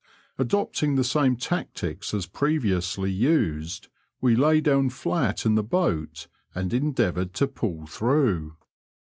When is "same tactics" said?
1.03-2.11